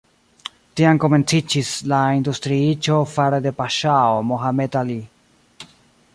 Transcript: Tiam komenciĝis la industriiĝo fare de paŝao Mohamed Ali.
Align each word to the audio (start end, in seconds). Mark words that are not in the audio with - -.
Tiam 0.79 1.01
komenciĝis 1.03 1.69
la 1.93 1.99
industriiĝo 2.21 2.97
fare 3.13 3.41
de 3.47 3.55
paŝao 3.61 4.19
Mohamed 4.33 4.81
Ali. 4.85 4.99